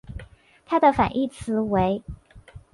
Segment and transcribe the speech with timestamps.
[0.65, 2.01] 它的反义词为。